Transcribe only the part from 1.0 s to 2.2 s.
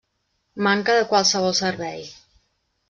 de qualsevol servei.